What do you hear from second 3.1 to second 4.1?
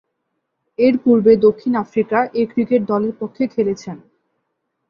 পক্ষে খেলেছেন।